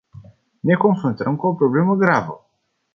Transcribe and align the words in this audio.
Ne 0.63 0.75
confruntăm 0.75 1.35
cu 1.35 1.47
o 1.47 1.53
problemă 1.53 1.95
gravă. 1.95 2.47